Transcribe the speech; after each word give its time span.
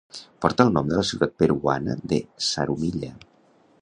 Porta 0.45 0.65
el 0.67 0.71
nom 0.77 0.87
de 0.93 0.97
la 0.99 1.03
ciutat 1.09 1.35
peruana 1.43 1.99
de 2.15 2.21
Zarumilla. 2.49 3.13